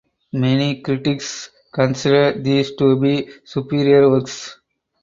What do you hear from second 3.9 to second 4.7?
works.